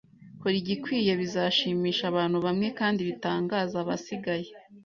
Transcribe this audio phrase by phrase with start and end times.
[0.39, 1.11] Kora igikwiye.
[1.21, 4.49] Bizashimisha abantu bamwe kandi bitangaze abasigaye